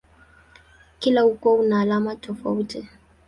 Kila 0.99 1.25
ukoo 1.25 1.55
una 1.63 1.79
alama 1.81 2.15
tofauti. 2.15 2.79